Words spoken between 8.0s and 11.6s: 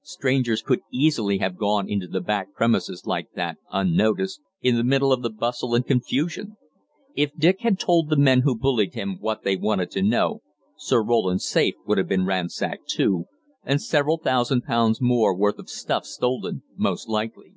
the men who bullied him what they wanted to know, Sir Roland's